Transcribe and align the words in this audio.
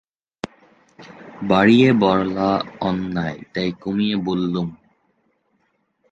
বাড়িয়ে 1.41 1.89
বলা 1.93 2.49
অন্যায়, 2.79 3.39
তাই 3.53 3.69
কমিয়ে 3.81 4.15
বললুম। 4.27 4.67